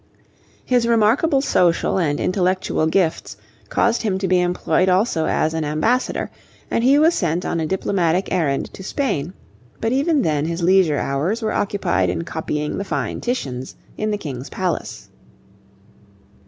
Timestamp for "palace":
14.49-15.07